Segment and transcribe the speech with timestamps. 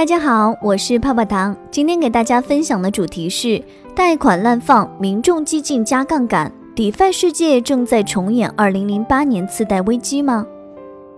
[0.00, 1.54] 大家好，我是泡泡糖。
[1.70, 3.62] 今天给大家分享的主题是
[3.94, 10.46] 贷款滥放，民众激进加杠杆，DeFi 世界正在重演2008年次贷危机吗？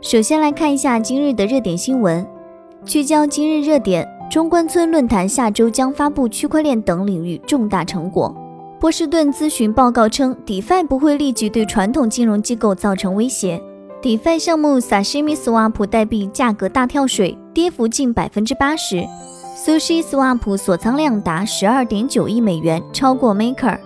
[0.00, 2.26] 首先来看一下今日的热点新闻，
[2.84, 8.34] 聚焦今日热点：中关村论坛下周将发布区块链等领域重大成果。
[8.80, 13.62] 波士顿咨询报告称，DeFi 不会立即对传统金融机构造成威胁。
[14.02, 19.04] DeFi 项目 Sashimi Swap 代币价格大跳水，跌幅近百分之八十。
[19.56, 23.78] Sushi Swap 锁仓量达十二点九亿美元，超过 Maker。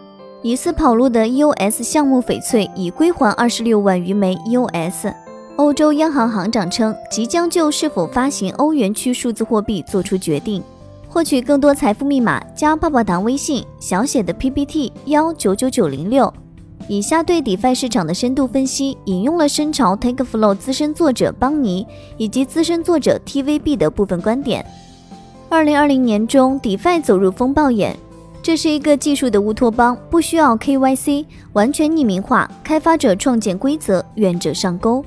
[0.42, 5.12] 疑似跑路的 EOS 项目翡翠已归还二十六万余枚 EOS。
[5.56, 10.62] 欧洲央行行长称，即将就是否发行欧元区数字货币做出决定。
[11.08, 16.32] 获取更多财富密码，加泡泡糖微信小写的 PPT 幺九九九零六。
[16.88, 21.84] 以下对 DeFi 市场的深度分析，引用了深潮 TakeFlow 资深作者邦尼
[22.16, 24.64] 以及资深作者 TVB 的部分观点。
[25.48, 27.96] 二零二零年中，DeFi 走入风暴眼，
[28.40, 35.04] 这是一个技术的乌托邦，不需要 KYC，完全匿名化，开发者创建规则，愿者上钩。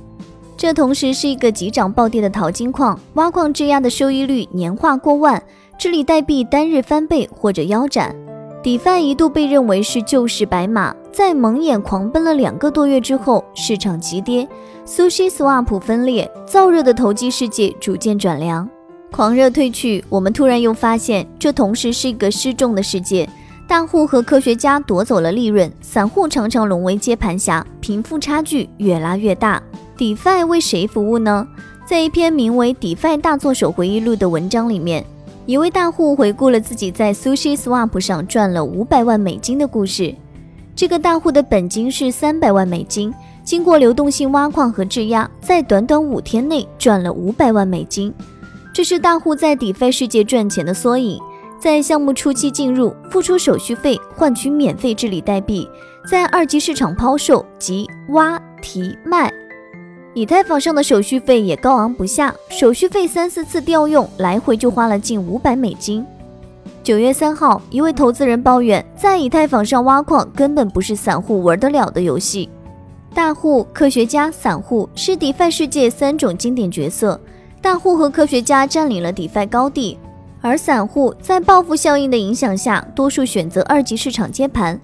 [0.57, 5.41] 这同时是一个急涨暴跌的淘金矿，挖矿质押的收益率年化过万，
[5.77, 8.13] 治理代币单日翻倍或者腰斩。
[8.61, 14.47] DeFi 一度被认为是救市白马，在蒙眼狂奔了两个多月之后，市场急跌
[14.85, 18.69] ，Sushi Swap 分裂，燥热的投机世界逐渐转凉，
[19.11, 23.27] 狂热退去，我们突然又发现，这同时是一个失重的世界，
[23.67, 29.61] 大户和科学家夺走了利润，散户常常沦为接盘侠，贫富差距越拉越大。
[29.97, 31.47] DeFi 为谁服务呢？
[31.85, 35.03] 在一篇名为《DeFi 大作手回忆录》的文章里面。
[35.45, 40.13] 一位大户回顾了自己在 Sushi Swap 上赚了五百万美金的故事。
[40.79, 43.13] 这个大户的本金是三百万美金，
[43.43, 48.13] 经过流动性挖矿和质押，在短短五天内赚了五百万美金。
[48.73, 51.19] 这是大户在 DeFi 世界赚钱的缩影。
[51.59, 55.67] 在项目初期进入，付出手续费换取免费治理代币，
[56.09, 59.29] 在二级市场抛售即挖提卖。
[60.13, 66.05] 以太坊上的手续费也高昂不下，手续费三四次调用，来回就花了近五百美金。
[66.81, 72.49] 九月三号，一位投资人抱怨，在以太坊上挖矿根本不是散户玩得了的游戏。
[73.13, 77.19] 大户、科学家、散户是 DeFi 世界三种经典角色。
[77.61, 79.99] 大户和科学家占领了 DeFi 高地，
[80.41, 84.79] 而散户在报复效应的影响下，多数选择二级市场接盘。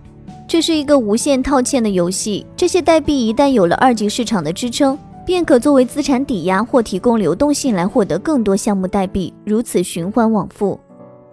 [0.47, 2.45] 这是一个无限套现的游戏。
[2.57, 10.79] 这些代币一旦有了二级市场的支撑，便可作为资产抵押或提供流动性来获得更多项目代币，如此循环往复。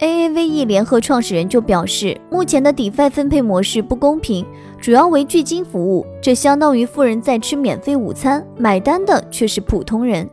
[0.02, 4.44] AAVE 联合创始人就表示，目前的 DeFi 分配模式不公平，
[4.80, 10.28] 主要为巨金服务，这相当于富人在吃免费午餐，买单的却是普通人。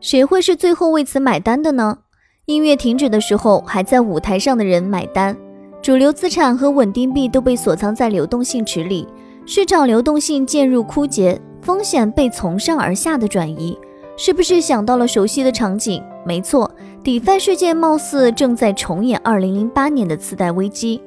[0.00, 1.98] 谁会是最后为此买单的呢？
[2.46, 5.36] 音乐停止的时候，还在舞台上的人买单。
[5.82, 9.08] 主流资产和稳定币都被锁藏在流动性池里，
[9.44, 11.40] 市场流动性渐入枯竭。
[11.62, 13.76] 风险被从上而下的转移，
[14.16, 16.00] 是不是想到了熟悉的场景？
[16.24, 16.70] 没错
[17.02, 21.00] ，DeFi 世界貌似正在重演2008年的次贷危机。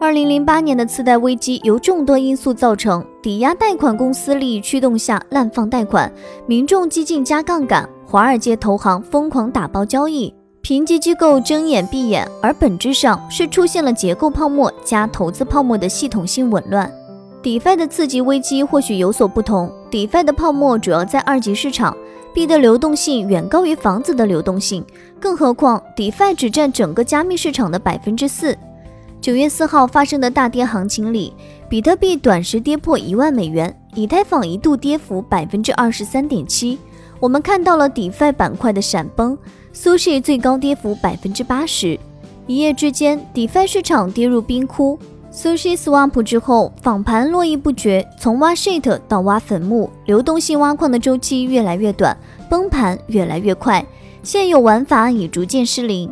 [0.00, 6.12] 2008年的次贷危机由众多因素造成：抵押贷款公司利益驱动下滥放贷款，
[6.46, 16.92] 民众激进加杠杆，华尔街投行疯狂打包交易，评级机构睁眼闭眼，而本质上是出现了结构泡沫加投资泡沫的系统性紊乱。
[17.42, 19.70] DeFi 的次级危机或许有所不同。
[19.90, 21.96] DeFi 的泡沫主要在二级市场，
[22.36, 24.84] 币的流动性远高于房子的流动性，
[25.18, 28.54] 更何况 DeFi 只占整个加密市场的百分之四。
[29.22, 31.32] 九月四号发生的大跌行情里，
[31.66, 36.78] 比特币短时跌破一万美元，以太坊一度跌幅百分之二十三点七。
[37.20, 39.38] 我们看到了 DeFi 板块的闪崩
[39.72, 41.98] ，Sushi 最高跌幅百分之八十。
[42.46, 44.98] 一夜之间，DeFi 市场跌入冰窟。
[45.36, 52.16] Sushi Swap 之后，访盘络绎不绝，从挖 shit 到挖坟墓，流动性挖矿的周期越来越短，
[52.48, 53.84] 崩盘越来越快，
[54.22, 56.10] 现有玩法已逐渐失灵。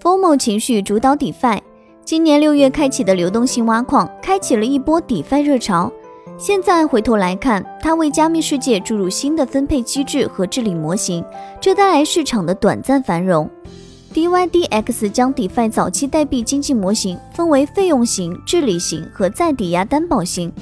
[0.00, 1.58] FOMO 情绪主导 DeFi，
[2.04, 5.90] 今年六月开启的流动性挖矿，开启了一波 DeFi 热潮。
[6.38, 11.24] 现在回头来看，它为加密世界注入新的分配机制和治理模型，
[11.60, 13.50] 这带来市场的短暂繁荣。
[14.14, 20.52] DYDX 将 DeFi 早期代币经济模型分为费用型、治理型和再抵押担保型。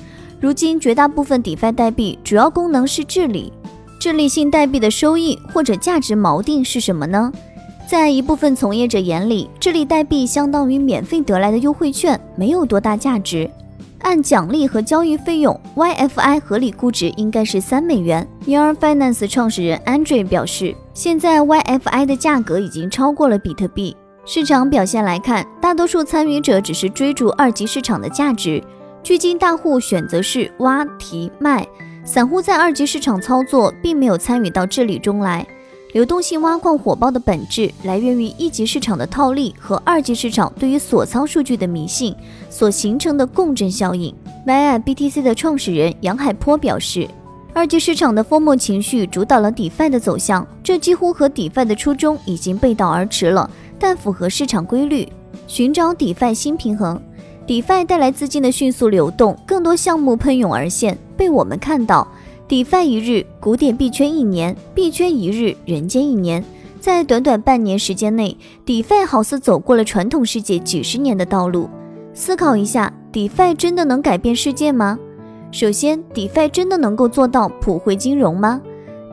[0.40, 3.52] 如今，绝大部分 DeFi 代币主要功能是治理。
[3.98, 7.32] 治理性代币的收益或者价值锚定是什么呢？
[7.88, 13.50] 在一部分从业者眼里，治理代币相当于免费得来的优惠券，没有多大价值。
[14.00, 18.26] 按奖励和交易费用，YFI 合理估值应该是三美元。
[18.46, 23.96] Year Finance 创始人 Andre 表示，现在 YFI 的价格已经超过了比特币。
[24.24, 28.62] 市场表现来看，大多数参与者只是追逐二级市场的价值，
[29.02, 31.66] 巨金大户选择是挖、提、卖，
[32.04, 35.46] 散户在二级市场操作，并没有参与到治理中来。
[35.92, 42.14] 流动性挖矿火爆的本质来源于一级市场的套利和二级市场对于锁仓数据的迷信
[42.48, 44.14] 所形成的共振效应。
[44.46, 47.08] Myibtc 的创始人杨海波表示，
[47.52, 55.08] 二级市场的疯魔情绪主导了 DeFi 的走向，这几乎和 DeFi 的初衷已经背道而驰了，但符合市场规律，
[55.48, 57.02] 寻找 DeFi 新平衡。
[57.48, 62.06] DeFi 带来资金的迅速流动，更多项目喷涌而现，被我们看到。
[62.50, 66.44] DeFi 一日，古典币圈一年；币圈一日，人间一年。
[66.80, 68.36] 在短短半年时间内
[68.66, 71.70] ，DeFi 好似走过了传统世界几十年的道路。
[72.12, 74.98] 思考一下，DeFi 真的能改变世界吗？
[75.52, 78.60] 首先，DeFi 真的能够做到普惠金融吗？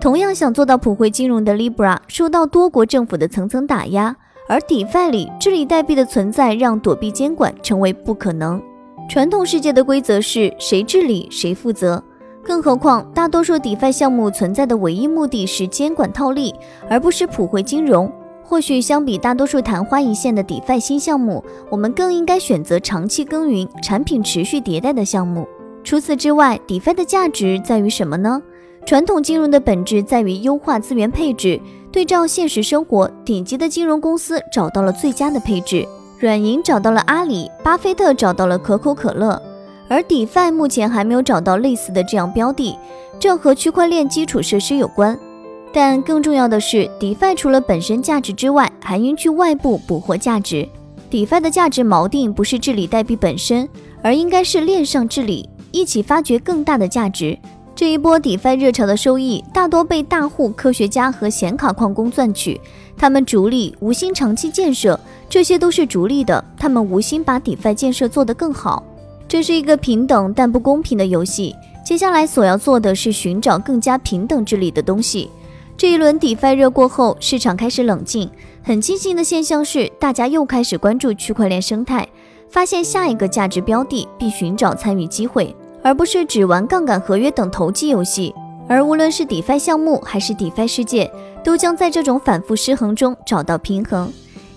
[0.02, 4.16] 同样想做到普惠金融的 Libra 受到多国政府的层层打压，
[4.50, 8.60] 而 DeFi 里治理代币的存在让躲避监管成为不可能。
[9.08, 12.04] 传统世界的规则是谁治理谁负责。
[12.48, 16.56] 更何况，大多数 DeFi 项目存在的唯一目的是监管套利，
[16.90, 18.10] 而不是普惠金融。
[18.42, 25.46] 或许相比大多数昙花一现的 DeFi 新项目，我们更应该选择长期耕耘、产品持续迭代的项目。
[25.84, 28.42] 除此之外，DeFi 的价值在于什么呢？
[28.86, 31.60] 传统金融的本质在于优化资源配置。
[31.92, 35.86] 对照现实生活，顶级的金融公司找到了最佳的配置，
[36.20, 39.42] 软银找到了阿里，巴菲特找到了可口可乐。
[39.90, 42.78] 而 DeFi 目前还没有找到类似的这样标的，
[43.20, 45.18] 这和区块链基础设施有关。
[45.74, 50.68] 但更重要的是，DeFi 除了本身价值之外，还应去外部捕获价值。
[51.10, 53.68] DeFi 的价值锚定不是治理代币本身，
[54.02, 57.38] 而应该是链上治理，一起发掘更大的价值。
[57.76, 62.60] 这一波 DeFi 热潮的收益大多被大户、科学家和显卡矿工赚取，
[62.98, 65.00] 他们逐利无心长期建设，
[65.30, 68.84] 这些都是逐利的，他们无心把 DeFi 建设做得更好。
[69.28, 71.54] 这是一个平等但不公平的游戏。
[71.86, 75.30] 接下来所要做的是寻找更加平等治理的东西。
[75.78, 78.30] 这一轮 DeFi 热过后，市场开始冷静。
[78.64, 82.08] 很庆幸的现象是，大家又开始关注区块链生态，
[82.50, 88.34] 发现下一个价值标的，并寻找参与机会，而不是只玩杠杆合约等投机游戏。
[88.68, 91.10] 而无论是 DeFi 项目还是 DeFi 世界，
[91.44, 94.12] 都将在这种反复失衡中找到平衡。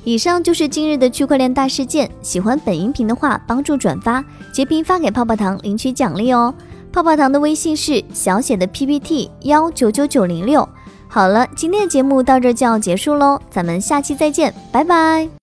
[0.05, 2.11] 以上就是今日的区块链大事件。
[2.21, 6.53] 喜欢本音频的话，帮助转发、截屏发给泡泡糖领取奖励哦。
[6.93, 10.69] 泡泡糖的微信是小写的 PPT 幺九九九零六。
[11.07, 15.31] 好了，今天的节目到这就要结束喽，咱们下期再见，拜拜。